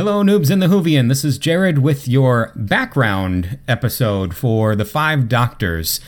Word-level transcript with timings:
Hello, 0.00 0.22
noobs 0.22 0.50
in 0.50 0.60
the 0.60 0.66
Whovian. 0.66 1.10
This 1.10 1.26
is 1.26 1.36
Jared 1.36 1.80
with 1.80 2.08
your 2.08 2.52
background 2.56 3.58
episode 3.68 4.34
for 4.34 4.74
The 4.74 4.86
Five 4.86 5.28
Doctors. 5.28 6.00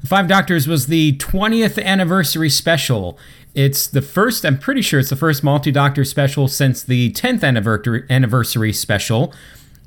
The 0.00 0.08
Five 0.08 0.26
Doctors 0.26 0.66
was 0.66 0.88
the 0.88 1.16
20th 1.18 1.80
anniversary 1.80 2.50
special. 2.50 3.16
It's 3.54 3.86
the 3.86 4.02
first, 4.02 4.44
I'm 4.44 4.58
pretty 4.58 4.82
sure 4.82 4.98
it's 4.98 5.10
the 5.10 5.14
first 5.14 5.44
multi 5.44 5.70
doctor 5.70 6.04
special 6.04 6.48
since 6.48 6.82
the 6.82 7.12
10th 7.12 7.44
anniversary 8.10 8.72
special, 8.72 9.32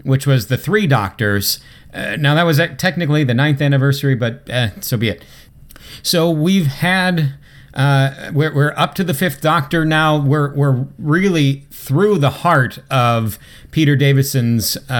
which 0.04 0.26
was 0.26 0.48
the 0.48 0.58
Three 0.58 0.88
Doctors. 0.88 1.60
Uh, 1.94 2.16
now, 2.18 2.34
that 2.36 2.44
was 2.44 2.58
technically 2.78 3.26
the 3.26 3.34
ninth 3.34 3.62
anniversary, 3.62 4.16
but 4.16 4.50
uh, 4.50 4.80
so 4.80 4.96
be 4.96 5.10
it. 5.10 5.26
So 6.02 6.32
we've 6.32 6.68
had 6.68 7.34
uh, 7.74 8.32
we're, 8.34 8.54
we're 8.54 8.74
up 8.76 8.96
to 8.96 9.04
the 9.04 9.14
fifth 9.14 9.42
Doctor 9.42 9.86
now. 9.86 10.18
We're 10.18 10.54
we're 10.54 10.88
really 10.98 11.66
through 11.72 12.18
the 12.18 12.30
heart 12.30 12.80
of 12.90 13.40
Peter 13.72 13.96
Davison's 13.96 14.78
uh, 14.90 14.94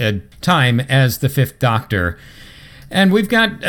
uh, 0.00 0.12
time 0.40 0.80
as 0.80 1.18
the 1.18 1.28
fifth 1.28 1.58
Doctor, 1.58 2.18
and 2.90 3.12
we've 3.12 3.28
got. 3.28 3.62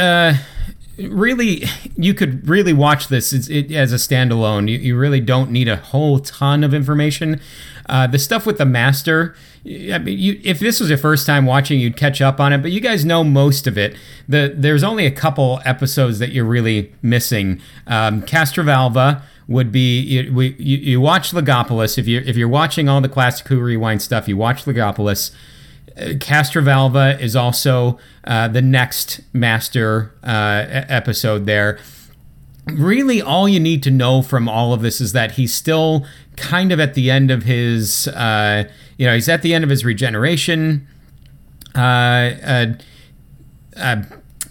Really, 1.09 1.63
you 1.95 2.13
could 2.13 2.47
really 2.47 2.73
watch 2.73 3.07
this 3.07 3.33
as, 3.33 3.49
as 3.49 3.93
a 3.93 3.95
standalone. 3.95 4.69
You, 4.69 4.77
you 4.77 4.97
really 4.97 5.19
don't 5.19 5.51
need 5.51 5.67
a 5.67 5.77
whole 5.77 6.19
ton 6.19 6.63
of 6.63 6.73
information. 6.73 7.39
Uh, 7.87 8.07
the 8.07 8.19
stuff 8.19 8.45
with 8.45 8.57
the 8.57 8.65
Master, 8.65 9.35
I 9.65 9.97
mean, 9.97 10.17
you, 10.17 10.39
if 10.43 10.59
this 10.59 10.79
was 10.79 10.89
your 10.89 10.97
first 10.97 11.25
time 11.25 11.45
watching, 11.45 11.79
you'd 11.79 11.97
catch 11.97 12.21
up 12.21 12.39
on 12.39 12.53
it, 12.53 12.59
but 12.59 12.71
you 12.71 12.79
guys 12.79 13.03
know 13.03 13.23
most 13.23 13.67
of 13.67 13.77
it. 13.77 13.95
The, 14.29 14.53
there's 14.55 14.83
only 14.83 15.05
a 15.05 15.11
couple 15.11 15.61
episodes 15.65 16.19
that 16.19 16.31
you're 16.31 16.45
really 16.45 16.93
missing. 17.01 17.61
Um, 17.87 18.21
Castrovalva 18.21 19.21
would 19.47 19.71
be 19.71 19.99
you, 19.99 20.33
we, 20.33 20.55
you, 20.57 20.77
you, 20.77 21.01
watch 21.01 21.31
Logopolis 21.31 21.97
if 21.97 22.07
you're 22.07 22.21
if 22.21 22.37
you're 22.37 22.47
watching 22.47 22.87
all 22.87 23.01
the 23.01 23.09
classic 23.09 23.47
Who 23.49 23.59
Rewind 23.59 24.01
stuff, 24.01 24.27
you 24.27 24.37
watch 24.37 24.63
Logopolis. 24.65 25.31
Castrovalva 25.97 27.19
is 27.19 27.35
also 27.35 27.97
uh, 28.23 28.47
the 28.47 28.61
next 28.61 29.21
master 29.33 30.13
uh, 30.23 30.65
episode 30.67 31.45
there. 31.45 31.79
Really 32.65 33.21
all 33.21 33.49
you 33.49 33.59
need 33.59 33.83
to 33.83 33.91
know 33.91 34.21
from 34.21 34.47
all 34.47 34.73
of 34.73 34.81
this 34.81 35.01
is 35.01 35.13
that 35.13 35.33
he's 35.33 35.53
still 35.53 36.05
kind 36.37 36.71
of 36.71 36.79
at 36.79 36.93
the 36.93 37.11
end 37.11 37.31
of 37.31 37.43
his 37.43 38.07
uh, 38.09 38.65
you 38.97 39.05
know 39.05 39.13
he's 39.13 39.27
at 39.27 39.41
the 39.41 39.53
end 39.53 39.63
of 39.63 39.69
his 39.69 39.83
regeneration 39.83 40.87
uh, 41.75 41.79
uh, 41.79 42.65
uh 43.75 44.01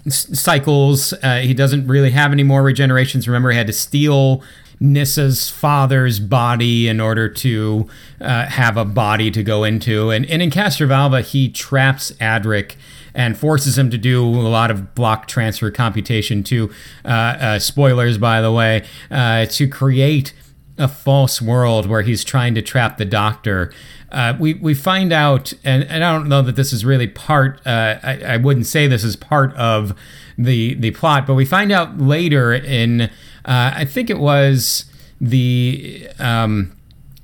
cycles. 0.09 1.15
He 1.23 1.55
doesn't 1.55 1.87
really 1.87 2.11
have 2.11 2.33
any 2.33 2.43
more 2.43 2.63
regenerations. 2.63 3.27
Remember 3.27 3.51
he 3.51 3.57
had 3.57 3.67
to 3.69 3.73
steal 3.73 4.43
Nyssa's 4.81 5.51
father's 5.51 6.19
body 6.19 6.89
in 6.89 7.01
order 7.01 7.29
to 7.29 7.89
uh, 8.21 8.47
have 8.47 8.77
a 8.77 8.85
body 8.85 9.31
to 9.31 9.43
go 9.43 9.63
into. 9.65 10.11
And, 10.11 10.25
and 10.27 10.41
in 10.41 10.51
Castrovalva, 10.51 11.23
he 11.23 11.51
traps 11.51 12.13
Adric 12.13 12.77
and 13.15 13.37
forces 13.37 13.77
him 13.77 13.91
to 13.91 13.99
do 13.99 14.25
a 14.25 14.49
lot 14.49 14.71
of 14.71 14.95
block 14.95 15.27
transfer 15.27 15.71
computation 15.71 16.43
to, 16.45 16.71
uh, 17.05 17.09
uh, 17.09 17.59
spoilers 17.59 18.17
by 18.19 18.41
the 18.41 18.53
way, 18.53 18.87
uh, 19.11 19.45
to 19.47 19.69
create 19.69 20.33
a 20.79 20.89
false 20.89 21.43
world 21.43 21.87
where 21.87 22.03
he's 22.03 22.25
trying 22.25 22.55
to 22.55 22.63
trap 22.63 22.97
the 22.97 23.05
doctor. 23.05 23.71
Uh, 24.11 24.35
we, 24.41 24.55
we 24.55 24.75
find 24.75 25.13
out, 25.13 25.53
and, 25.63 25.85
and 25.85 26.03
I 26.03 26.13
don't 26.13 26.29
know 26.29 26.43
that 26.43 26.57
this 26.57 26.73
is 26.73 26.85
really 26.85 27.07
part, 27.07 27.61
uh, 27.67 27.99
I, 28.03 28.23
I 28.23 28.37
wouldn't 28.39 28.67
say 28.67 28.87
this 28.87 29.05
is 29.05 29.15
part 29.15 29.55
of 29.55 29.95
the, 30.39 30.75
the 30.75 30.91
plot, 30.93 31.27
but 31.27 31.35
we 31.35 31.45
find 31.45 31.71
out 31.71 31.99
later 31.99 32.53
in, 32.53 33.11
uh, 33.45 33.73
I 33.75 33.85
think 33.85 34.11
it 34.11 34.19
was 34.19 34.85
the 35.21 36.09
um, 36.19 36.77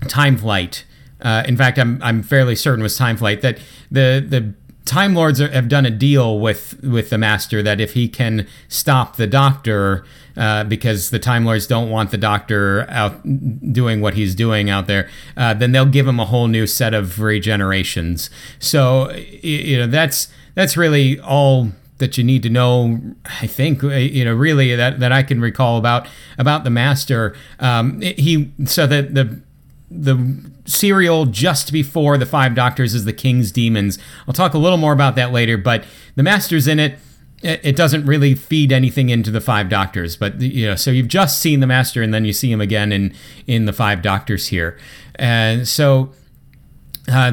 Time 0.08 0.36
Flight. 0.36 0.84
in 1.22 1.56
fact, 1.56 1.78
I'm, 1.78 2.00
I'm 2.02 2.22
fairly 2.22 2.56
certain 2.56 2.80
it 2.80 2.84
was 2.84 2.96
Time 2.96 3.16
Flight 3.16 3.40
that 3.42 3.58
the, 3.90 4.24
the 4.26 4.54
Time 4.86 5.14
Lords 5.14 5.40
are, 5.40 5.48
have 5.50 5.68
done 5.68 5.84
a 5.84 5.90
deal 5.90 6.38
with 6.38 6.80
with 6.82 7.10
the 7.10 7.18
Master 7.18 7.62
that 7.62 7.80
if 7.80 7.92
he 7.94 8.08
can 8.08 8.46
stop 8.68 9.16
the 9.16 9.26
Doctor, 9.26 10.04
uh, 10.36 10.62
because 10.64 11.10
the 11.10 11.18
Time 11.18 11.44
Lords 11.44 11.66
don't 11.66 11.90
want 11.90 12.12
the 12.12 12.16
Doctor 12.16 12.86
out 12.88 13.20
doing 13.72 14.00
what 14.00 14.14
he's 14.14 14.34
doing 14.34 14.70
out 14.70 14.86
there, 14.86 15.10
uh, 15.36 15.52
then 15.54 15.72
they'll 15.72 15.86
give 15.86 16.06
him 16.06 16.20
a 16.20 16.24
whole 16.24 16.46
new 16.46 16.66
set 16.68 16.94
of 16.94 17.16
regenerations. 17.16 18.30
So 18.60 19.10
you 19.10 19.76
know 19.76 19.88
that's 19.88 20.28
that's 20.54 20.76
really 20.76 21.18
all 21.18 21.72
that 21.98 22.18
you 22.18 22.24
need 22.24 22.42
to 22.42 22.50
know. 22.50 23.00
I 23.40 23.46
think 23.46 23.82
uh, 23.82 23.88
you 23.88 24.24
know 24.24 24.34
really 24.34 24.74
that 24.74 25.00
that 25.00 25.12
I 25.12 25.22
can 25.22 25.40
recall 25.40 25.78
about 25.78 26.06
about 26.38 26.64
the 26.64 26.70
Master. 26.70 27.34
Um, 27.58 28.00
he 28.00 28.50
so 28.64 28.86
that 28.86 29.14
the 29.14 29.40
the 29.90 30.50
serial 30.64 31.26
just 31.26 31.72
before 31.72 32.18
the 32.18 32.26
Five 32.26 32.54
Doctors 32.54 32.94
is 32.94 33.04
the 33.04 33.12
King's 33.12 33.52
Demons. 33.52 33.98
I'll 34.26 34.34
talk 34.34 34.54
a 34.54 34.58
little 34.58 34.78
more 34.78 34.92
about 34.92 35.16
that 35.16 35.32
later, 35.32 35.56
but 35.56 35.84
the 36.16 36.22
Master's 36.22 36.66
in 36.66 36.78
it. 36.78 36.98
It 37.42 37.76
doesn't 37.76 38.06
really 38.06 38.34
feed 38.34 38.72
anything 38.72 39.10
into 39.10 39.30
the 39.30 39.42
Five 39.42 39.68
Doctors, 39.68 40.16
but 40.16 40.40
you 40.40 40.66
know, 40.66 40.74
so 40.74 40.90
you've 40.90 41.06
just 41.06 41.38
seen 41.38 41.60
the 41.60 41.66
Master, 41.66 42.02
and 42.02 42.12
then 42.12 42.24
you 42.24 42.32
see 42.32 42.50
him 42.50 42.60
again 42.60 42.92
in 42.92 43.14
in 43.46 43.66
the 43.66 43.72
Five 43.72 44.02
Doctors 44.02 44.48
here, 44.48 44.78
and 45.16 45.66
so. 45.68 46.12
Uh, 47.08 47.32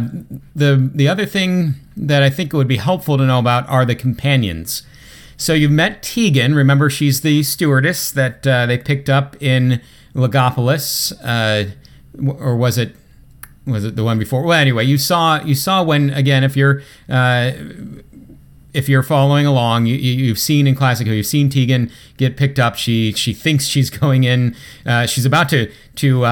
the 0.56 0.90
the 0.94 1.08
other 1.08 1.26
thing 1.26 1.76
that 1.98 2.24
I 2.24 2.30
think 2.30 2.54
it 2.54 2.58
would 2.58 2.68
be 2.68 2.78
helpful 2.78 3.18
to 3.18 3.26
know 3.26 3.40
about 3.40 3.68
are 3.70 3.86
the 3.86 3.96
companions. 3.96 4.84
So 5.38 5.54
you've 5.54 5.72
met 5.72 6.04
Tegan. 6.04 6.56
Remember, 6.56 6.90
she's 6.90 7.22
the 7.22 7.44
stewardess 7.44 8.12
that 8.12 8.46
uh, 8.46 8.66
they 8.66 8.78
picked 8.78 9.10
up 9.10 9.36
in 9.42 9.82
Logopolis. 10.14 11.14
Uh, 11.24 11.72
or 12.40 12.56
was 12.56 12.78
it 12.78 12.96
was 13.66 13.86
it 13.86 13.96
the 13.96 14.04
one 14.04 14.20
before? 14.20 14.44
Well, 14.44 14.60
anyway, 14.60 14.86
you 14.86 14.98
saw 14.98 15.42
you 15.44 15.56
saw 15.56 15.84
when 15.84 16.12
again 16.12 16.44
if 16.44 16.56
you're 16.56 16.82
uh, 17.10 17.52
if 18.74 18.90
you're 18.90 19.04
following 19.04 19.46
along, 19.46 19.86
you, 19.86 19.96
you 19.96 20.30
have 20.30 20.40
seen 20.40 20.68
in 20.68 20.76
Classic 20.76 21.08
you've 21.08 21.26
seen 21.26 21.50
Tegan 21.50 21.92
get 22.18 22.38
picked 22.38 22.60
up. 22.60 22.76
She 22.76 23.12
she 23.14 23.34
thinks 23.34 23.66
she's 23.66 23.90
going 24.00 24.24
in. 24.24 24.56
Uh, 24.86 25.08
she's 25.08 25.26
about 25.26 25.50
to 25.50 25.72
to. 25.96 26.26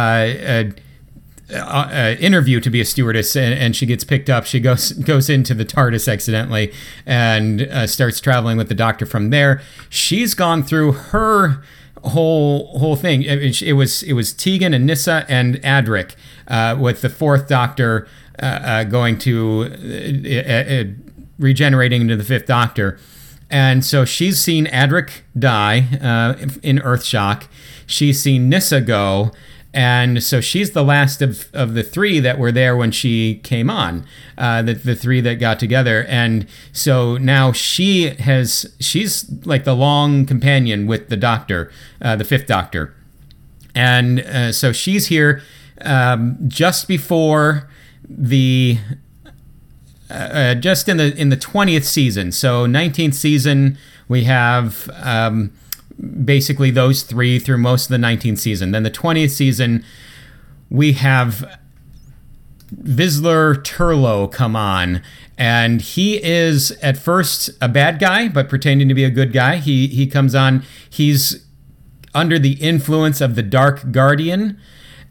Uh, 1.53 1.57
uh, 1.57 2.15
interview 2.19 2.61
to 2.61 2.69
be 2.69 2.79
a 2.79 2.85
stewardess, 2.85 3.35
and, 3.35 3.53
and, 3.53 3.75
she 3.75 3.85
gets 3.85 4.05
picked 4.05 4.29
up. 4.29 4.45
She 4.45 4.59
goes 4.59 4.91
goes 5.09 5.29
into 5.29 5.53
the 5.53 5.65
TARDIS 5.65 6.11
accidentally 6.11 6.71
and 7.05 7.63
uh, 7.63 7.87
starts 7.87 8.21
traveling 8.21 8.57
with 8.57 8.69
the 8.69 8.75
Doctor 8.75 9.05
from 9.05 9.31
there. 9.31 9.61
She's 9.89 10.33
gone 10.33 10.63
through 10.63 10.93
her 10.93 11.61
whole 12.03 12.77
whole 12.77 12.95
thing. 12.95 13.23
It, 13.23 13.61
it, 13.61 13.73
was 13.73 14.01
it 14.03 14.13
was 14.13 14.31
Tegan 14.33 14.73
and 14.73 14.85
Nyssa 14.85 15.25
and 15.27 15.55
Adric, 15.55 16.15
uh, 16.47 16.77
with 16.79 17.01
the 17.01 17.09
fourth 17.09 17.49
Doctor 17.49 18.07
uh, 18.41 18.45
uh 18.45 18.83
going 18.85 19.17
to 19.19 20.95
regenerating 21.37 22.01
into 22.01 22.15
the 22.15 22.23
fifth 22.23 22.45
Doctor. 22.45 22.97
And 23.49 23.83
so 23.83 24.05
she's 24.05 24.39
seen 24.39 24.67
Adric 24.67 25.23
die 25.37 25.79
in 26.63 26.77
Earthshock. 26.79 27.47
She's 27.85 28.21
seen 28.21 28.47
Nyssa 28.47 28.79
go, 28.79 29.33
and 29.73 30.21
so 30.21 30.41
she's 30.41 30.71
the 30.71 30.83
last 30.83 31.21
of, 31.21 31.47
of 31.53 31.75
the 31.75 31.83
three 31.83 32.19
that 32.19 32.37
were 32.37 32.51
there 32.51 32.75
when 32.75 32.91
she 32.91 33.35
came 33.35 33.69
on 33.69 34.05
uh, 34.37 34.61
the, 34.61 34.73
the 34.73 34.95
three 34.95 35.21
that 35.21 35.35
got 35.35 35.59
together. 35.59 36.03
And 36.09 36.45
so 36.73 37.15
now 37.17 37.53
she 37.53 38.09
has 38.09 38.75
she's 38.79 39.31
like 39.45 39.63
the 39.63 39.75
long 39.75 40.25
companion 40.25 40.87
with 40.87 41.07
the 41.07 41.15
doctor 41.15 41.71
uh, 42.01 42.17
the 42.17 42.25
fifth 42.25 42.47
doctor. 42.47 42.93
And 43.73 44.19
uh, 44.19 44.51
so 44.51 44.73
she's 44.73 45.07
here 45.07 45.41
um, 45.79 46.37
just 46.47 46.89
before 46.89 47.69
the 48.09 48.77
uh, 50.09 50.13
uh, 50.13 50.55
just 50.55 50.89
in 50.89 50.97
the 50.97 51.15
in 51.15 51.29
the 51.29 51.37
20th 51.37 51.85
season. 51.85 52.33
So 52.33 52.65
19th 52.65 53.13
season 53.13 53.77
we 54.09 54.25
have 54.25 54.89
um, 55.01 55.53
basically 56.01 56.71
those 56.71 57.03
three 57.03 57.39
through 57.39 57.57
most 57.57 57.85
of 57.85 57.89
the 57.89 58.05
19th 58.05 58.39
season. 58.39 58.71
Then 58.71 58.83
the 58.83 58.91
20th 58.91 59.31
season, 59.31 59.83
we 60.69 60.93
have 60.93 61.59
Vislor 62.75 63.55
Turlough 63.55 64.31
come 64.31 64.55
on, 64.55 65.01
and 65.37 65.81
he 65.81 66.23
is 66.23 66.71
at 66.81 66.97
first 66.97 67.49
a 67.61 67.67
bad 67.67 67.99
guy, 67.99 68.29
but 68.29 68.49
pretending 68.49 68.87
to 68.87 68.93
be 68.93 69.03
a 69.03 69.09
good 69.09 69.33
guy. 69.33 69.57
He 69.57 69.87
he 69.87 70.07
comes 70.07 70.33
on. 70.33 70.63
He's 70.89 71.45
under 72.13 72.39
the 72.39 72.53
influence 72.53 73.21
of 73.21 73.35
the 73.35 73.43
Dark 73.43 73.91
Guardian, 73.91 74.57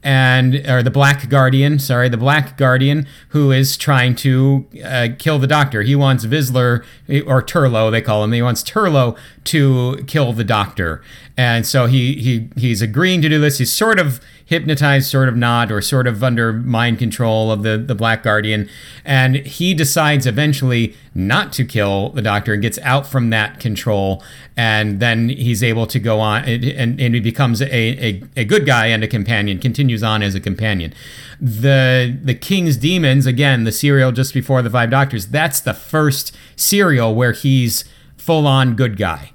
and 0.02 0.66
or 0.66 0.82
the 0.82 0.90
Black 0.90 1.28
Guardian, 1.28 1.78
sorry, 1.78 2.08
the 2.08 2.16
Black 2.16 2.56
Guardian, 2.56 3.06
who 3.28 3.52
is 3.52 3.76
trying 3.76 4.14
to 4.16 4.66
uh, 4.84 5.08
kill 5.18 5.38
the 5.38 5.46
Doctor. 5.46 5.82
He 5.82 5.94
wants 5.94 6.24
Vislor 6.24 6.84
or 7.26 7.42
Turlough, 7.42 7.90
they 7.90 8.00
call 8.00 8.24
him. 8.24 8.32
He 8.32 8.42
wants 8.42 8.62
Turlough 8.62 9.16
to 9.44 10.02
kill 10.06 10.32
the 10.32 10.44
Doctor, 10.44 11.02
and 11.36 11.66
so 11.66 11.86
he 11.86 12.14
he 12.14 12.48
he's 12.56 12.80
agreeing 12.80 13.20
to 13.22 13.28
do 13.28 13.38
this. 13.38 13.58
He's 13.58 13.72
sort 13.72 13.98
of 13.98 14.20
hypnotized, 14.44 15.10
sort 15.10 15.28
of 15.28 15.36
not, 15.36 15.70
or 15.70 15.80
sort 15.80 16.06
of 16.06 16.24
under 16.24 16.52
mind 16.52 16.98
control 16.98 17.52
of 17.52 17.62
the 17.62 17.76
the 17.76 17.94
Black 17.94 18.22
Guardian, 18.22 18.68
and 19.04 19.36
he 19.36 19.74
decides 19.74 20.26
eventually 20.26 20.96
not 21.14 21.52
to 21.52 21.64
kill 21.64 22.10
the 22.10 22.22
doctor 22.22 22.52
and 22.52 22.62
gets 22.62 22.78
out 22.78 23.06
from 23.06 23.30
that 23.30 23.58
control. 23.58 24.22
And 24.56 25.00
then 25.00 25.28
he's 25.28 25.62
able 25.62 25.86
to 25.88 25.98
go 25.98 26.20
on 26.20 26.44
and, 26.44 27.00
and, 27.00 27.14
he 27.14 27.20
becomes 27.20 27.60
a, 27.60 27.74
a, 27.74 28.22
a, 28.36 28.44
good 28.44 28.64
guy 28.64 28.86
and 28.86 29.02
a 29.02 29.08
companion 29.08 29.58
continues 29.58 30.02
on 30.02 30.22
as 30.22 30.34
a 30.34 30.40
companion. 30.40 30.94
The 31.40 32.16
the 32.22 32.34
king's 32.34 32.76
demons 32.76 33.26
again 33.26 33.64
the 33.64 33.72
serial 33.72 34.12
just 34.12 34.34
before 34.34 34.62
the 34.62 34.70
five 34.70 34.90
doctors 34.90 35.26
that's 35.26 35.60
the 35.60 35.74
first 35.74 36.36
serial 36.54 37.14
where 37.14 37.32
he's 37.32 37.84
full 38.16 38.46
on 38.46 38.76
good 38.76 38.96
guy. 38.96 39.32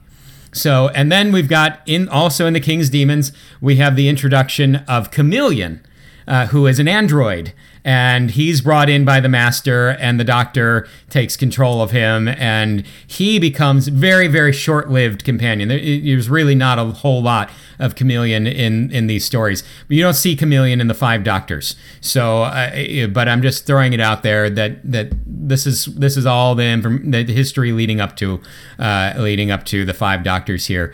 So 0.54 0.90
and 0.90 1.12
then 1.12 1.32
we've 1.34 1.50
got 1.50 1.82
in 1.86 2.08
also 2.08 2.46
in 2.46 2.54
the 2.54 2.62
king's 2.62 2.90
demons 2.90 3.34
we 3.60 3.78
have 3.78 3.96
the 3.96 4.08
introduction 4.08 4.78
of 4.88 5.12
Kamelion 5.12 5.80
uh, 6.28 6.48
who 6.48 6.68
is 6.68 6.80
an 6.80 6.88
android. 6.88 7.54
And 7.84 8.32
he's 8.32 8.62
brought 8.62 8.90
in 8.90 9.06
by 9.06 9.20
the 9.20 9.30
master 9.30 9.90
and 9.90 10.20
the 10.20 10.24
doctor 10.24 10.88
takes 11.12 11.38
control 11.38 11.84
of 11.84 11.92
him 11.92 12.28
and 12.28 12.84
he 13.06 13.38
becomes 13.38 13.90
very 13.90 14.28
very 14.28 14.52
short-lived 14.52 15.24
companion. 15.24 15.70
There's 15.70 16.28
really 16.28 16.56
not 16.56 16.80
a 16.80 16.86
whole 16.86 17.22
lot 17.22 17.52
of 17.78 17.94
Kamelion 17.94 18.52
in 18.52 18.90
in 18.92 19.06
these 19.06 19.24
stories. 19.24 19.64
But 19.88 19.98
you 19.98 20.02
don't 20.02 20.16
see 20.16 20.36
Kamelion 20.36 20.82
in 20.82 20.88
the 20.88 20.96
five 20.96 21.24
doctors. 21.24 21.76
So 22.02 22.44
uh, 22.44 23.08
but 23.08 23.28
i'm 23.28 23.42
just 23.42 23.66
throwing 23.66 23.94
it 23.94 24.00
out 24.00 24.24
there 24.24 24.50
that 24.50 24.80
that 24.84 25.12
this 25.26 25.68
is 25.68 25.86
this 25.86 26.18
is 26.18 26.26
all 26.26 26.56
the, 26.56 26.64
inform- 26.64 27.12
the 27.12 27.24
history 27.24 27.72
leading 27.72 28.02
up 28.02 28.16
to 28.18 28.42
uh, 28.80 29.14
leading 29.18 29.52
up 29.52 29.64
to 29.66 29.86
the 29.86 29.94
five 29.94 30.24
doctors 30.24 30.66
here 30.66 30.94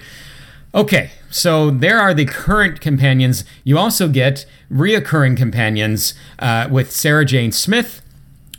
Okay, 0.73 1.11
so 1.29 1.69
there 1.69 1.99
are 1.99 2.13
the 2.13 2.25
current 2.25 2.79
companions. 2.79 3.43
You 3.65 3.77
also 3.77 4.07
get 4.07 4.45
reoccurring 4.71 5.35
companions 5.35 6.13
uh, 6.39 6.69
with 6.71 6.91
Sarah 6.91 7.25
Jane 7.25 7.51
Smith. 7.51 8.01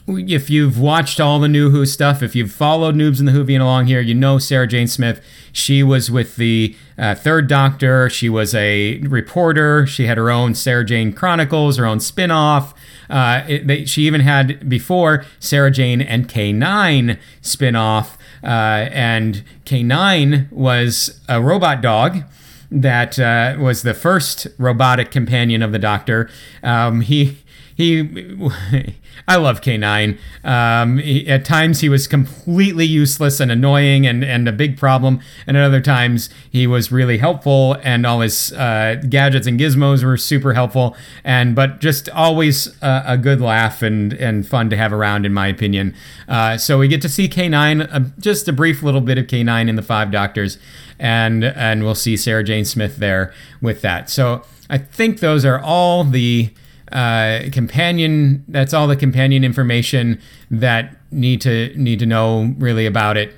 If 0.08 0.50
you've 0.50 0.80
watched 0.80 1.20
all 1.20 1.38
the 1.38 1.48
New 1.48 1.70
Who 1.70 1.86
stuff, 1.86 2.22
if 2.22 2.34
you've 2.34 2.50
followed 2.50 2.96
Noobs 2.96 3.20
and 3.20 3.28
the 3.28 3.32
Whovian 3.32 3.60
along 3.60 3.86
here, 3.86 4.00
you 4.00 4.14
know 4.14 4.38
Sarah 4.38 4.66
Jane 4.66 4.88
Smith. 4.88 5.24
She 5.52 5.84
was 5.84 6.10
with 6.10 6.34
the 6.36 6.74
uh, 6.98 7.14
Third 7.14 7.46
Doctor. 7.46 8.10
She 8.10 8.28
was 8.28 8.52
a 8.52 8.98
reporter. 9.02 9.86
She 9.86 10.06
had 10.06 10.18
her 10.18 10.28
own 10.28 10.56
Sarah 10.56 10.84
Jane 10.84 11.12
Chronicles, 11.12 11.76
her 11.76 11.86
own 11.86 12.00
spin 12.00 12.32
off. 12.32 12.74
Uh, 13.08 13.44
they, 13.62 13.84
she 13.84 14.02
even 14.02 14.22
had 14.22 14.68
before 14.68 15.24
Sarah 15.38 15.70
Jane 15.70 16.00
and 16.00 16.28
K9 16.28 17.18
spin 17.40 17.76
off. 17.76 18.18
Uh, 18.42 18.88
and 18.90 19.44
K9 19.64 20.50
was 20.50 21.20
a 21.28 21.40
robot 21.40 21.80
dog 21.80 22.24
that 22.72 23.18
uh, 23.18 23.56
was 23.60 23.82
the 23.82 23.94
first 23.94 24.46
robotic 24.58 25.10
companion 25.10 25.62
of 25.62 25.72
the 25.72 25.78
Doctor. 25.78 26.30
Um, 26.62 27.02
he 27.02 27.38
he 27.74 28.02
I 29.28 29.36
love 29.36 29.60
K9. 29.60 30.18
Um, 30.42 30.98
he, 30.98 31.28
at 31.28 31.44
times 31.44 31.80
he 31.80 31.88
was 31.88 32.06
completely 32.06 32.84
useless 32.84 33.40
and 33.40 33.52
annoying 33.52 34.06
and, 34.06 34.24
and 34.24 34.48
a 34.48 34.52
big 34.52 34.76
problem, 34.76 35.20
and 35.46 35.56
at 35.56 35.62
other 35.62 35.80
times 35.80 36.30
he 36.50 36.66
was 36.66 36.90
really 36.90 37.18
helpful 37.18 37.76
and 37.82 38.04
all 38.06 38.20
his 38.20 38.52
uh, 38.52 38.96
gadgets 39.08 39.46
and 39.46 39.60
gizmos 39.60 40.02
were 40.02 40.16
super 40.16 40.54
helpful. 40.54 40.96
And 41.24 41.54
but 41.54 41.80
just 41.80 42.08
always 42.10 42.76
a 42.82 43.16
good 43.16 43.40
laugh 43.40 43.82
and 43.82 44.12
and 44.14 44.46
fun 44.46 44.70
to 44.70 44.76
have 44.76 44.92
around, 44.92 45.26
in 45.26 45.32
my 45.32 45.48
opinion. 45.48 45.94
Uh, 46.28 46.56
so 46.56 46.78
we 46.78 46.88
get 46.88 47.02
to 47.02 47.08
see 47.08 47.28
K9, 47.28 47.88
uh, 47.92 48.00
just 48.18 48.48
a 48.48 48.52
brief 48.52 48.82
little 48.82 49.00
bit 49.00 49.18
of 49.18 49.26
K9 49.26 49.68
in 49.68 49.76
the 49.76 49.82
Five 49.82 50.10
Doctors, 50.10 50.58
and 50.98 51.44
and 51.44 51.84
we'll 51.84 51.94
see 51.94 52.16
Sarah 52.16 52.44
Jane 52.44 52.64
Smith 52.64 52.96
there 52.96 53.32
with 53.60 53.82
that. 53.82 54.10
So 54.10 54.42
I 54.68 54.78
think 54.78 55.20
those 55.20 55.44
are 55.44 55.60
all 55.60 56.04
the 56.04 56.52
uh, 56.92 57.48
companion. 57.50 58.44
That's 58.48 58.74
all 58.74 58.86
the 58.86 58.96
companion 58.96 59.44
information 59.44 60.20
that 60.50 60.96
need 61.10 61.40
to 61.42 61.72
need 61.76 61.98
to 62.00 62.06
know 62.06 62.54
really 62.58 62.86
about 62.86 63.16
it, 63.16 63.34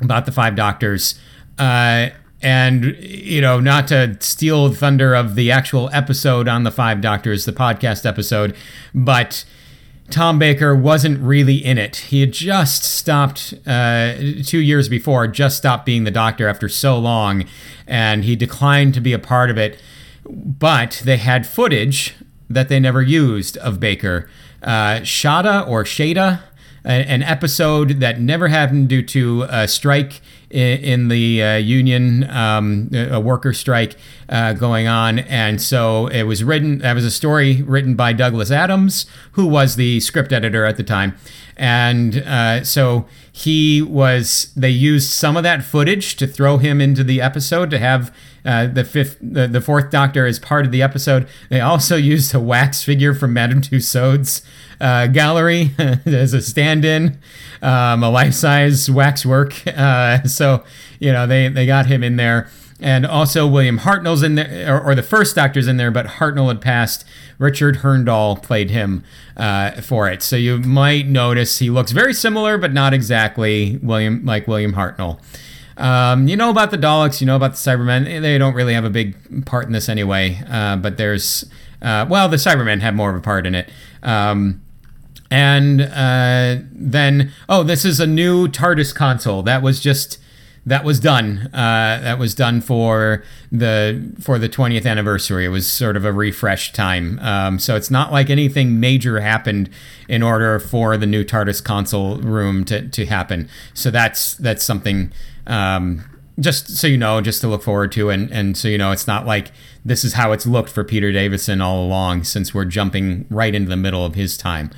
about 0.00 0.26
the 0.26 0.32
five 0.32 0.54
doctors. 0.56 1.18
Uh, 1.58 2.08
and 2.42 2.96
you 3.00 3.40
know, 3.40 3.60
not 3.60 3.86
to 3.88 4.16
steal 4.20 4.72
thunder 4.72 5.14
of 5.14 5.36
the 5.36 5.50
actual 5.52 5.88
episode 5.92 6.48
on 6.48 6.64
the 6.64 6.70
five 6.70 7.00
doctors, 7.00 7.44
the 7.44 7.52
podcast 7.52 8.06
episode, 8.06 8.56
but. 8.94 9.44
Tom 10.10 10.38
Baker 10.38 10.76
wasn't 10.76 11.18
really 11.20 11.54
in 11.54 11.78
it. 11.78 11.96
He 11.96 12.20
had 12.20 12.32
just 12.32 12.84
stopped 12.84 13.54
uh, 13.66 14.12
two 14.44 14.58
years 14.58 14.86
before, 14.86 15.26
just 15.26 15.56
stopped 15.56 15.86
being 15.86 16.04
the 16.04 16.10
doctor 16.10 16.48
after 16.48 16.68
so 16.68 16.98
long, 16.98 17.46
and 17.86 18.22
he 18.22 18.36
declined 18.36 18.92
to 18.92 19.00
be 19.00 19.14
a 19.14 19.18
part 19.18 19.48
of 19.48 19.56
it. 19.56 19.80
But 20.28 21.00
they 21.06 21.16
had 21.16 21.46
footage 21.46 22.14
that 22.54 22.68
they 22.68 22.80
never 22.80 23.02
used 23.02 23.56
of 23.58 23.80
Baker. 23.80 24.28
Uh, 24.62 25.00
Shada 25.00 25.66
or 25.66 25.84
Shada, 25.84 26.42
an 26.84 27.22
episode 27.22 28.00
that 28.00 28.20
never 28.20 28.48
happened 28.48 28.88
due 28.88 29.02
to 29.02 29.46
a 29.48 29.68
strike 29.68 30.20
in, 30.52 31.08
the 31.08 31.42
uh, 31.42 31.56
union, 31.56 32.28
um, 32.30 32.90
a 32.92 33.18
worker 33.18 33.52
strike 33.52 33.96
uh, 34.28 34.52
going 34.52 34.86
on. 34.86 35.20
And 35.20 35.60
so 35.60 36.06
it 36.08 36.24
was 36.24 36.44
written, 36.44 36.78
that 36.78 36.94
was 36.94 37.04
a 37.04 37.10
story 37.10 37.62
written 37.62 37.94
by 37.94 38.12
Douglas 38.12 38.50
Adams, 38.50 39.06
who 39.32 39.46
was 39.46 39.76
the 39.76 40.00
script 40.00 40.32
editor 40.32 40.64
at 40.64 40.76
the 40.76 40.82
time. 40.82 41.14
And 41.56 42.18
uh, 42.18 42.64
so 42.64 43.06
he 43.30 43.82
was, 43.82 44.52
they 44.56 44.70
used 44.70 45.10
some 45.10 45.36
of 45.36 45.42
that 45.42 45.64
footage 45.64 46.16
to 46.16 46.26
throw 46.26 46.58
him 46.58 46.80
into 46.80 47.04
the 47.04 47.20
episode 47.20 47.70
to 47.70 47.78
have 47.78 48.14
uh, 48.44 48.66
the 48.66 48.84
fifth, 48.84 49.18
the, 49.20 49.46
the 49.46 49.60
fourth 49.60 49.90
Doctor 49.90 50.26
as 50.26 50.38
part 50.38 50.66
of 50.66 50.72
the 50.72 50.82
episode. 50.82 51.28
They 51.48 51.60
also 51.60 51.96
used 52.14 52.34
a 52.34 52.40
wax 52.40 52.82
figure 52.82 53.14
from 53.14 53.32
Madame 53.32 53.60
Tussauds 53.60 54.42
uh, 54.80 55.06
gallery 55.06 55.70
as 55.78 56.34
a 56.34 56.42
stand-in, 56.42 57.18
um, 57.62 58.02
a 58.02 58.10
life-size 58.10 58.90
waxwork. 58.90 59.66
Uh, 59.66 60.24
so 60.24 60.41
you 60.98 61.12
know 61.12 61.26
they 61.26 61.48
they 61.48 61.66
got 61.66 61.86
him 61.86 62.02
in 62.02 62.16
there. 62.16 62.48
And 62.80 63.06
also 63.06 63.46
William 63.46 63.78
Hartnell's 63.78 64.24
in 64.24 64.34
there, 64.34 64.74
or, 64.74 64.82
or, 64.90 64.94
the 64.96 65.04
first 65.04 65.36
Doctor's 65.36 65.68
in 65.68 65.76
there, 65.76 65.92
but 65.92 66.04
Hartnell 66.18 66.48
had 66.48 66.60
passed. 66.60 67.04
Richard 67.38 67.76
Hurndall 67.76 68.42
played 68.42 68.70
him 68.70 69.04
uh, 69.36 69.80
for 69.82 70.10
it, 70.10 70.20
so 70.20 70.34
you 70.34 70.58
might 70.58 71.06
notice 71.06 71.60
he 71.60 71.70
looks 71.70 71.92
very 71.92 72.12
similar, 72.12 72.58
but 72.58 72.72
not 72.72 72.92
exactly 72.92 73.78
William 73.84 74.24
like 74.24 74.48
William 74.48 74.72
Hartnell. 74.72 75.20
Um, 75.76 76.28
you 76.28 76.36
know 76.36 76.50
about 76.50 76.70
the 76.70 76.78
Daleks, 76.78 77.20
you 77.20 77.26
know 77.26 77.36
about 77.36 77.52
the 77.52 77.56
Cybermen. 77.56 78.20
They 78.20 78.38
don't 78.38 78.54
really 78.54 78.74
have 78.74 78.84
a 78.84 78.90
big 78.90 79.46
part 79.46 79.66
in 79.66 79.72
this 79.72 79.88
anyway. 79.88 80.42
Uh, 80.48 80.76
but 80.76 80.96
there's, 80.96 81.44
uh, 81.80 82.06
well, 82.08 82.28
the 82.28 82.36
Cybermen 82.36 82.80
have 82.80 82.94
more 82.94 83.10
of 83.10 83.16
a 83.16 83.20
part 83.20 83.46
in 83.46 83.54
it. 83.54 83.70
Um, 84.02 84.62
and 85.30 85.80
uh, 85.80 86.58
then, 86.70 87.32
oh, 87.48 87.62
this 87.62 87.84
is 87.84 88.00
a 88.00 88.06
new 88.06 88.48
TARDIS 88.48 88.94
console 88.94 89.42
that 89.44 89.62
was 89.62 89.80
just 89.80 90.18
that 90.64 90.84
was 90.84 91.00
done. 91.00 91.48
Uh, 91.52 92.00
that 92.02 92.18
was 92.18 92.34
done 92.34 92.60
for 92.60 93.24
the 93.50 94.14
for 94.20 94.38
the 94.38 94.48
20th 94.48 94.86
anniversary. 94.86 95.44
It 95.44 95.48
was 95.48 95.70
sort 95.70 95.96
of 95.96 96.04
a 96.04 96.12
refresh 96.12 96.72
time. 96.72 97.18
Um, 97.18 97.58
so 97.58 97.74
it's 97.74 97.90
not 97.90 98.12
like 98.12 98.30
anything 98.30 98.78
major 98.78 99.20
happened 99.20 99.70
in 100.08 100.22
order 100.22 100.58
for 100.60 100.96
the 100.96 101.06
new 101.06 101.24
TARDIS 101.24 101.64
console 101.64 102.18
room 102.18 102.64
to, 102.66 102.88
to 102.88 103.06
happen. 103.06 103.48
So 103.74 103.90
that's 103.90 104.34
that's 104.34 104.62
something 104.62 105.12
um, 105.46 106.04
just 106.38 106.76
so 106.76 106.86
you 106.86 106.96
know, 106.96 107.20
just 107.20 107.40
to 107.40 107.48
look 107.48 107.62
forward 107.62 107.92
to, 107.92 108.10
and 108.10 108.30
and 108.30 108.56
so 108.56 108.68
you 108.68 108.78
know, 108.78 108.92
it's 108.92 109.06
not 109.06 109.26
like 109.26 109.52
this 109.84 110.04
is 110.04 110.14
how 110.14 110.32
it's 110.32 110.46
looked 110.46 110.70
for 110.70 110.84
Peter 110.84 111.12
Davison 111.12 111.60
all 111.60 111.84
along, 111.84 112.24
since 112.24 112.54
we're 112.54 112.64
jumping 112.64 113.26
right 113.30 113.54
into 113.54 113.68
the 113.68 113.76
middle 113.76 114.04
of 114.04 114.14
his 114.14 114.36
time. 114.36 114.70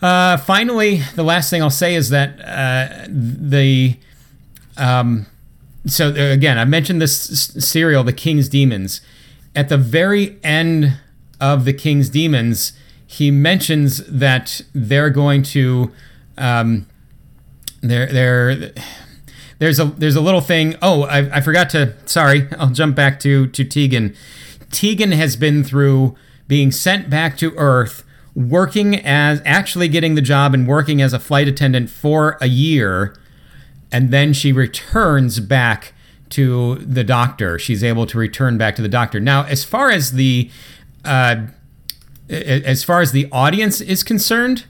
Uh, 0.00 0.36
finally, 0.36 1.02
the 1.14 1.24
last 1.24 1.50
thing 1.50 1.62
I'll 1.62 1.70
say 1.70 1.94
is 1.94 2.10
that 2.10 2.40
uh, 2.40 3.06
the 3.08 3.98
um, 4.76 5.26
so 5.86 6.08
uh, 6.08 6.32
again, 6.32 6.58
I 6.58 6.64
mentioned 6.64 7.00
this 7.00 7.12
serial, 7.12 8.04
The 8.04 8.12
King's 8.12 8.48
Demons. 8.48 9.00
At 9.54 9.68
the 9.68 9.78
very 9.78 10.38
end 10.42 10.98
of 11.40 11.64
The 11.64 11.72
King's 11.72 12.08
Demons, 12.10 12.72
he 13.06 13.30
mentions 13.30 13.98
that 14.06 14.60
they're 14.74 15.10
going 15.10 15.42
to 15.44 15.92
um, 16.36 16.86
they're 17.80 18.06
they're 18.06 18.72
there's 19.58 19.78
a 19.78 19.84
there's 19.84 20.16
a 20.16 20.20
little 20.20 20.40
thing. 20.40 20.74
Oh, 20.82 21.02
I, 21.04 21.36
I 21.36 21.40
forgot 21.40 21.70
to. 21.70 21.94
Sorry, 22.06 22.48
I'll 22.58 22.70
jump 22.70 22.96
back 22.96 23.20
to 23.20 23.46
to 23.48 23.64
Tegan. 23.64 24.14
Tegan 24.70 25.12
has 25.12 25.36
been 25.36 25.64
through 25.64 26.16
being 26.48 26.70
sent 26.70 27.08
back 27.08 27.36
to 27.38 27.54
Earth, 27.56 28.04
working 28.34 28.96
as 28.96 29.40
actually 29.44 29.88
getting 29.88 30.14
the 30.14 30.22
job 30.22 30.54
and 30.54 30.66
working 30.66 31.00
as 31.00 31.12
a 31.12 31.18
flight 31.18 31.48
attendant 31.48 31.90
for 31.90 32.36
a 32.40 32.46
year, 32.46 33.16
and 33.92 34.10
then 34.10 34.32
she 34.32 34.52
returns 34.52 35.40
back 35.40 35.92
to 36.30 36.76
the 36.76 37.04
doctor. 37.04 37.58
She's 37.58 37.84
able 37.84 38.06
to 38.06 38.18
return 38.18 38.58
back 38.58 38.76
to 38.76 38.82
the 38.82 38.88
doctor. 38.88 39.20
Now, 39.20 39.44
as 39.44 39.64
far 39.64 39.90
as 39.90 40.12
the 40.12 40.50
uh, 41.04 41.46
as 42.28 42.82
far 42.82 43.00
as 43.00 43.12
the 43.12 43.28
audience 43.30 43.80
is 43.80 44.02
concerned, 44.02 44.64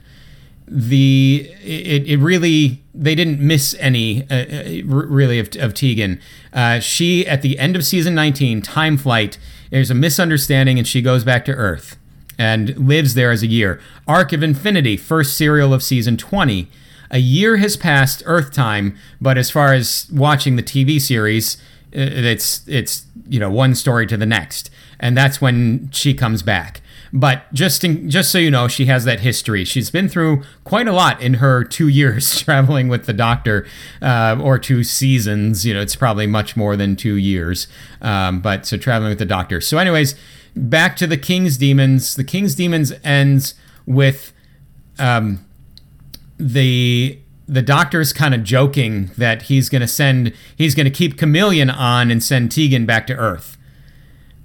the 0.67 1.49
it, 1.63 2.07
it 2.07 2.17
really 2.17 2.83
they 2.93 3.15
didn't 3.15 3.39
miss 3.39 3.75
any 3.79 4.29
uh, 4.29 4.35
uh 4.35 4.85
really 4.85 5.39
of, 5.39 5.49
of 5.57 5.73
Tegan. 5.73 6.19
Uh, 6.53 6.79
she 6.79 7.25
at 7.27 7.41
the 7.41 7.57
end 7.57 7.75
of 7.75 7.85
season 7.85 8.13
19, 8.13 8.61
Time 8.61 8.97
Flight, 8.97 9.37
there's 9.71 9.89
a 9.89 9.95
misunderstanding 9.95 10.77
and 10.77 10.87
she 10.87 11.01
goes 11.01 11.23
back 11.23 11.45
to 11.45 11.51
Earth 11.51 11.97
and 12.37 12.77
lives 12.77 13.13
there 13.13 13.31
as 13.31 13.41
a 13.41 13.47
year. 13.47 13.79
Arc 14.07 14.31
of 14.31 14.43
Infinity, 14.43 14.97
first 14.97 15.37
serial 15.37 15.73
of 15.73 15.81
season 15.81 16.17
20. 16.17 16.67
A 17.11 17.19
year 17.19 17.57
has 17.57 17.77
passed 17.77 18.23
Earth 18.25 18.51
time, 18.51 18.97
but 19.21 19.37
as 19.37 19.49
far 19.49 19.73
as 19.73 20.07
watching 20.11 20.55
the 20.55 20.63
TV 20.63 20.99
series, 20.99 21.57
it's 21.91 22.67
it's 22.67 23.05
you 23.27 23.39
know 23.39 23.49
one 23.49 23.75
story 23.75 24.05
to 24.07 24.17
the 24.17 24.25
next, 24.25 24.69
and 24.99 25.15
that's 25.17 25.41
when 25.41 25.89
she 25.91 26.13
comes 26.13 26.41
back. 26.41 26.81
But 27.13 27.51
just 27.53 27.83
in, 27.83 28.09
just 28.09 28.31
so 28.31 28.37
you 28.37 28.51
know, 28.51 28.67
she 28.67 28.85
has 28.85 29.05
that 29.05 29.21
history. 29.21 29.63
She's 29.63 29.89
been 29.89 30.09
through 30.09 30.43
quite 30.63 30.87
a 30.87 30.91
lot 30.91 31.21
in 31.21 31.35
her 31.35 31.63
two 31.63 31.87
years 31.87 32.39
traveling 32.43 32.89
with 32.89 33.05
the 33.05 33.13
Doctor, 33.13 33.65
uh, 34.01 34.37
or 34.41 34.59
two 34.59 34.83
seasons. 34.83 35.65
You 35.65 35.73
know, 35.73 35.81
it's 35.81 35.95
probably 35.95 36.27
much 36.27 36.57
more 36.57 36.75
than 36.75 36.95
two 36.95 37.15
years. 37.15 37.67
Um, 38.01 38.41
but 38.41 38.65
so 38.65 38.77
traveling 38.77 39.09
with 39.09 39.19
the 39.19 39.25
Doctor. 39.25 39.61
So, 39.61 39.77
anyways, 39.77 40.15
back 40.55 40.95
to 40.97 41.07
the 41.07 41.17
King's 41.17 41.57
Demons. 41.57 42.15
The 42.15 42.23
King's 42.23 42.55
Demons 42.55 42.91
ends 43.03 43.55
with 43.85 44.33
um, 44.99 45.45
the 46.39 47.19
the 47.47 47.61
doctor's 47.61 48.11
kind 48.11 48.35
of 48.35 48.43
joking 48.43 49.09
that 49.17 49.43
he's 49.43 49.69
going 49.69 49.81
to 49.81 49.87
send 49.87 50.33
he's 50.55 50.75
going 50.75 50.85
to 50.85 50.91
keep 50.91 51.15
Kamelion 51.15 51.73
on 51.73 52.11
and 52.11 52.21
send 52.21 52.51
tegan 52.51 52.85
back 52.85 53.07
to 53.07 53.15
earth 53.15 53.56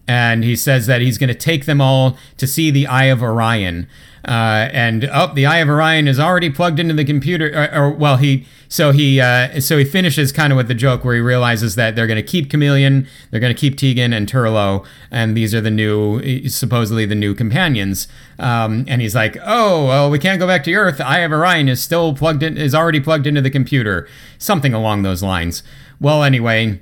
and 0.08 0.44
he 0.44 0.56
says 0.56 0.86
that 0.86 1.00
he's 1.00 1.18
going 1.18 1.28
to 1.28 1.34
take 1.34 1.64
them 1.66 1.80
all 1.80 2.16
to 2.36 2.46
see 2.46 2.70
the 2.70 2.86
eye 2.86 3.04
of 3.04 3.22
orion 3.22 3.86
uh, 4.26 4.68
and 4.72 5.08
oh 5.12 5.32
the 5.34 5.46
eye 5.46 5.58
of 5.58 5.68
orion 5.68 6.08
is 6.08 6.18
already 6.18 6.50
plugged 6.50 6.78
into 6.78 6.94
the 6.94 7.04
computer 7.04 7.50
or, 7.54 7.74
or 7.74 7.90
well 7.90 8.16
he 8.16 8.46
so 8.72 8.90
he 8.90 9.20
uh, 9.20 9.60
so 9.60 9.76
he 9.76 9.84
finishes 9.84 10.32
kind 10.32 10.50
of 10.50 10.56
with 10.56 10.66
the 10.66 10.74
joke 10.74 11.04
where 11.04 11.14
he 11.14 11.20
realizes 11.20 11.74
that 11.74 11.94
they're 11.94 12.06
going 12.06 12.16
to 12.16 12.22
keep 12.22 12.48
Kamelion, 12.48 13.06
they're 13.30 13.38
going 13.38 13.54
to 13.54 13.60
keep 13.60 13.76
Tegan 13.76 14.14
and 14.14 14.26
Turlough, 14.26 14.86
and 15.10 15.36
these 15.36 15.54
are 15.54 15.60
the 15.60 15.70
new 15.70 16.48
supposedly 16.48 17.04
the 17.04 17.14
new 17.14 17.34
companions. 17.34 18.08
Um, 18.38 18.86
and 18.88 19.02
he's 19.02 19.14
like, 19.14 19.36
oh 19.44 19.88
well, 19.88 20.08
we 20.10 20.18
can't 20.18 20.38
go 20.38 20.46
back 20.46 20.64
to 20.64 20.72
Earth. 20.72 20.96
The 20.96 21.06
Eye 21.06 21.18
of 21.18 21.32
Orion 21.32 21.68
is 21.68 21.82
still 21.82 22.14
plugged 22.14 22.42
in, 22.42 22.56
is 22.56 22.74
already 22.74 22.98
plugged 22.98 23.26
into 23.26 23.42
the 23.42 23.50
computer, 23.50 24.08
something 24.38 24.72
along 24.72 25.02
those 25.02 25.22
lines. 25.22 25.62
Well, 26.00 26.22
anyway, 26.22 26.80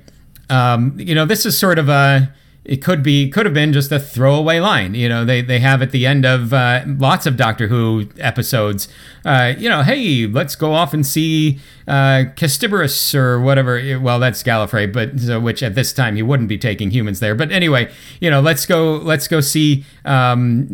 um, 0.49 0.97
you 0.97 1.13
know 1.13 1.25
this 1.25 1.45
is 1.45 1.59
sort 1.59 1.77
of 1.77 1.89
a 1.89 2.33
it 2.71 2.81
could 2.81 3.03
be 3.03 3.29
could 3.29 3.45
have 3.45 3.53
been 3.53 3.73
just 3.73 3.91
a 3.91 3.99
throwaway 3.99 4.61
line. 4.61 4.95
You 4.95 5.09
know, 5.09 5.25
they 5.25 5.41
they 5.41 5.59
have 5.59 5.81
at 5.81 5.91
the 5.91 6.07
end 6.07 6.25
of 6.25 6.53
uh, 6.53 6.85
lots 6.87 7.25
of 7.25 7.35
Doctor 7.35 7.67
Who 7.67 8.07
episodes. 8.17 8.87
Uh, 9.25 9.53
you 9.57 9.67
know, 9.67 9.83
hey, 9.83 10.25
let's 10.25 10.55
go 10.55 10.71
off 10.71 10.93
and 10.93 11.05
see 11.05 11.59
uh, 11.85 12.31
Kasterborous 12.37 13.13
or 13.13 13.41
whatever. 13.41 13.99
Well, 13.99 14.19
that's 14.19 14.41
Gallifrey, 14.41 14.91
but 14.91 15.19
so, 15.19 15.37
which 15.41 15.61
at 15.61 15.75
this 15.75 15.91
time 15.91 16.15
he 16.15 16.23
wouldn't 16.23 16.47
be 16.47 16.57
taking 16.57 16.91
humans 16.91 17.19
there. 17.19 17.35
But 17.35 17.51
anyway, 17.51 17.91
you 18.21 18.29
know, 18.29 18.39
let's 18.39 18.65
go 18.65 18.95
let's 18.95 19.27
go 19.27 19.41
see 19.41 19.83
um, 20.05 20.65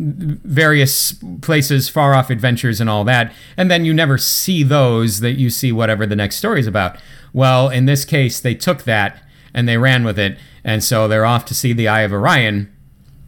various 0.44 1.12
places, 1.40 1.88
far 1.88 2.14
off 2.14 2.30
adventures, 2.30 2.80
and 2.80 2.88
all 2.88 3.02
that. 3.04 3.32
And 3.56 3.68
then 3.68 3.84
you 3.84 3.92
never 3.92 4.18
see 4.18 4.62
those. 4.62 5.18
That 5.18 5.32
you 5.32 5.50
see 5.50 5.72
whatever 5.72 6.06
the 6.06 6.14
next 6.14 6.36
story 6.36 6.60
is 6.60 6.68
about. 6.68 6.96
Well, 7.32 7.68
in 7.70 7.86
this 7.86 8.04
case, 8.04 8.38
they 8.38 8.54
took 8.54 8.84
that 8.84 9.20
and 9.52 9.68
they 9.68 9.78
ran 9.78 10.04
with 10.04 10.18
it 10.18 10.38
and 10.68 10.84
so 10.84 11.08
they're 11.08 11.24
off 11.24 11.46
to 11.46 11.54
see 11.54 11.72
the 11.72 11.88
Eye 11.88 12.02
of 12.02 12.12
Orion 12.12 12.70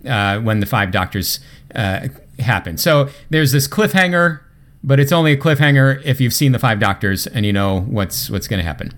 uh, 0.07 0.41
when 0.41 0.61
the 0.61 0.67
Five 0.67 0.91
Doctors 0.91 1.41
uh, 1.75 2.09
happen. 2.39 2.77
So 2.77 3.09
there's 3.31 3.51
this 3.51 3.67
cliffhanger, 3.67 4.41
but 4.85 5.01
it's 5.01 5.11
only 5.11 5.33
a 5.33 5.39
cliffhanger 5.39 6.03
if 6.05 6.21
you've 6.21 6.35
seen 6.35 6.53
the 6.53 6.59
Five 6.59 6.81
Doctors 6.81 7.27
and 7.27 7.47
you 7.47 7.53
know 7.55 7.81
what's 7.81 8.29
what's 8.29 8.47
going 8.47 8.59
to 8.59 8.63
happen. 8.65 8.93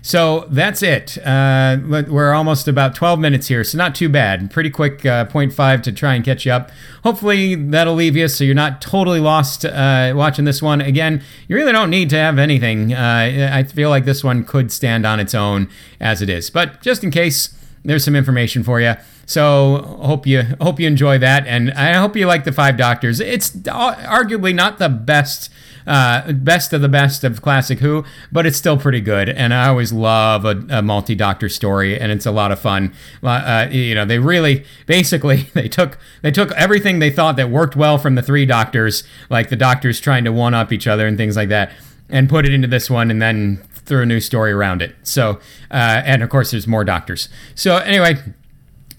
So 0.00 0.46
that's 0.48 0.80
it. 0.80 1.18
Uh, 1.26 1.78
we're 1.82 2.32
almost 2.32 2.68
about 2.68 2.94
12 2.94 3.18
minutes 3.18 3.48
here, 3.48 3.64
so 3.64 3.76
not 3.76 3.96
too 3.96 4.08
bad. 4.08 4.48
Pretty 4.52 4.70
quick 4.70 5.04
uh, 5.04 5.24
0.5 5.24 5.82
to 5.82 5.90
try 5.90 6.14
and 6.14 6.24
catch 6.24 6.46
you 6.46 6.52
up. 6.52 6.70
Hopefully 7.02 7.56
that'll 7.56 7.94
leave 7.94 8.14
you 8.14 8.28
so 8.28 8.44
you're 8.44 8.54
not 8.54 8.80
totally 8.80 9.18
lost 9.18 9.64
uh, 9.64 10.12
watching 10.14 10.44
this 10.44 10.62
one. 10.62 10.80
Again, 10.80 11.20
you 11.48 11.56
really 11.56 11.72
don't 11.72 11.90
need 11.90 12.10
to 12.10 12.16
have 12.16 12.38
anything. 12.38 12.94
Uh, 12.94 13.50
I 13.52 13.64
feel 13.64 13.90
like 13.90 14.04
this 14.04 14.22
one 14.22 14.44
could 14.44 14.70
stand 14.70 15.04
on 15.04 15.18
its 15.18 15.34
own 15.34 15.68
as 15.98 16.22
it 16.22 16.30
is, 16.30 16.48
but 16.48 16.80
just 16.80 17.02
in 17.02 17.10
case 17.10 17.56
there's 17.84 18.04
some 18.04 18.16
information 18.16 18.62
for 18.62 18.80
you. 18.80 18.94
So 19.26 19.98
hope 20.00 20.26
you 20.26 20.42
hope 20.60 20.80
you 20.80 20.86
enjoy 20.86 21.18
that, 21.18 21.46
and 21.46 21.70
I 21.72 21.94
hope 21.94 22.16
you 22.16 22.26
like 22.26 22.44
the 22.44 22.52
Five 22.52 22.76
Doctors. 22.76 23.20
It's 23.20 23.50
arguably 23.50 24.54
not 24.54 24.78
the 24.78 24.88
best. 24.88 25.50
Uh, 25.86 26.32
best 26.32 26.74
of 26.74 26.82
the 26.82 26.88
best 26.88 27.24
of 27.24 27.40
classic 27.40 27.78
Who, 27.78 28.04
but 28.30 28.44
it's 28.44 28.58
still 28.58 28.76
pretty 28.76 29.00
good. 29.00 29.30
And 29.30 29.54
I 29.54 29.68
always 29.68 29.90
love 29.90 30.44
a, 30.44 30.62
a 30.68 30.82
multi-doctor 30.82 31.48
story, 31.48 31.98
and 31.98 32.12
it's 32.12 32.26
a 32.26 32.30
lot 32.30 32.52
of 32.52 32.58
fun. 32.58 32.92
Uh, 33.22 33.68
you 33.70 33.94
know, 33.94 34.04
they 34.04 34.18
really, 34.18 34.66
basically, 34.84 35.36
they 35.54 35.66
took 35.66 35.96
they 36.20 36.30
took 36.30 36.52
everything 36.52 36.98
they 36.98 37.08
thought 37.10 37.36
that 37.36 37.48
worked 37.48 37.74
well 37.74 37.96
from 37.96 38.16
the 38.16 38.22
three 38.22 38.44
doctors, 38.44 39.02
like 39.30 39.48
the 39.48 39.56
doctors 39.56 39.98
trying 39.98 40.24
to 40.24 40.32
one 40.32 40.52
up 40.52 40.72
each 40.74 40.86
other 40.86 41.06
and 41.06 41.16
things 41.16 41.36
like 41.36 41.48
that, 41.48 41.72
and 42.10 42.28
put 42.28 42.44
it 42.44 42.52
into 42.52 42.68
this 42.68 42.90
one, 42.90 43.10
and 43.10 43.22
then 43.22 43.62
threw 43.88 44.02
a 44.02 44.06
new 44.06 44.20
story 44.20 44.52
around 44.52 44.82
it. 44.82 44.94
So, 45.02 45.40
uh, 45.70 46.02
and 46.04 46.22
of 46.22 46.30
course, 46.30 46.52
there's 46.52 46.66
more 46.66 46.84
doctors. 46.84 47.28
So, 47.54 47.78
anyway, 47.78 48.18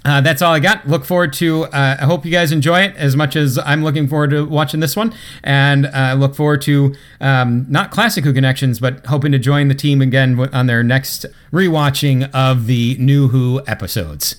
uh, 0.05 0.21
that's 0.21 0.41
all 0.41 0.53
I 0.53 0.59
got. 0.59 0.87
Look 0.87 1.05
forward 1.05 1.33
to. 1.33 1.65
Uh, 1.65 1.97
I 1.99 2.05
hope 2.05 2.25
you 2.25 2.31
guys 2.31 2.51
enjoy 2.51 2.81
it 2.81 2.95
as 2.95 3.15
much 3.15 3.35
as 3.35 3.59
I'm 3.59 3.83
looking 3.83 4.07
forward 4.07 4.31
to 4.31 4.45
watching 4.45 4.79
this 4.79 4.95
one, 4.95 5.13
and 5.43 5.85
uh, 5.87 6.15
look 6.17 6.35
forward 6.35 6.61
to 6.63 6.95
um, 7.19 7.65
not 7.69 7.91
classic 7.91 8.23
Who 8.23 8.33
connections, 8.33 8.79
but 8.79 9.05
hoping 9.05 9.31
to 9.33 9.39
join 9.39 9.67
the 9.67 9.75
team 9.75 10.01
again 10.01 10.39
on 10.53 10.67
their 10.67 10.83
next 10.83 11.25
rewatching 11.51 12.33
of 12.33 12.65
the 12.65 12.95
new 12.97 13.27
Who 13.27 13.61
episodes. 13.67 14.37